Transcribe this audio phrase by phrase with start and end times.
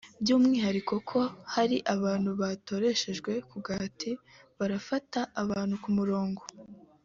[0.21, 1.19] by’umwihariko ko
[1.53, 4.09] hari abantu batoreshejwe ku gahati
[4.59, 6.41] “barafata abantu ku mirongo